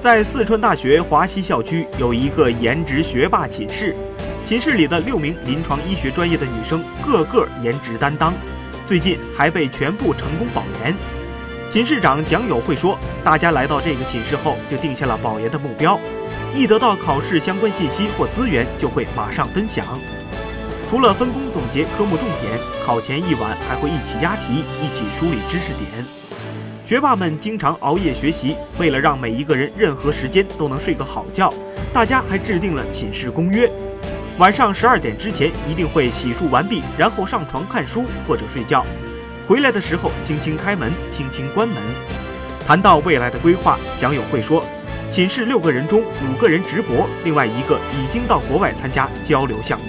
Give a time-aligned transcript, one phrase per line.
[0.00, 3.96] 在四川大学华西校区有一个颜值学霸寝室，
[4.44, 8.32] 寝室里的六名临床医学专业的女生个个颜值担当，
[8.86, 10.94] 最近还被全部成功保研。
[11.68, 15.98] 寝室长蒋友会说，大家来到这个寝室后就定下了保研的目标，
[16.54, 19.84] 一得到考试相关信息或资源就会马上分享。
[20.88, 26.27] 除了分工总结科目重点，考前一晚还会一起押题，一起梳理知识点。
[26.88, 31.52] 学霸们经常熬夜学习，为了让每一个人任何时间都能睡个好觉，
[31.92, 33.70] 大家还制定了寝室公约：
[34.38, 38.86] 晚上十二点之前一定会洗漱完毕，然后上床看书或者睡觉。
[39.46, 41.76] 回来的时候轻轻开门，轻轻关门。
[42.66, 44.64] 谈到未来的规划，蒋友会说，
[45.10, 49.84] 寝室六个人中五个人直博，另外一个已经到国外参加交流项目。